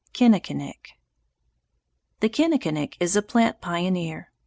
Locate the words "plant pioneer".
3.21-4.31